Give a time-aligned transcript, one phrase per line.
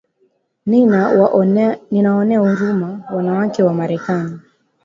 [0.65, 1.77] nina waonea
[2.39, 4.39] huruma wanawake wa Marekani